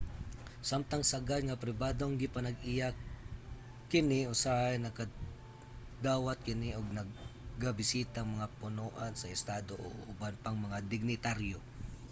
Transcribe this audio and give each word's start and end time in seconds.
samtang 0.69 1.03
sagad 1.11 1.41
nga 1.45 1.61
pribadong 1.63 2.13
gipanag-iya 2.23 2.89
kini 3.91 4.19
usahay 4.33 4.77
nagadawat 4.79 6.37
kini 6.47 6.69
og 6.77 6.87
nagabisitang 6.97 8.29
mga 8.35 8.47
punoan 8.59 9.13
sa 9.17 9.31
estado 9.35 9.73
ug 9.87 9.95
uban 10.11 10.35
pang 10.43 10.57
mga 10.65 10.77
dignitaryo 10.91 11.59